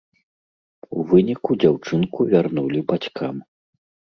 [0.99, 3.35] У выніку, дзяўчынку вярнулі бацькам.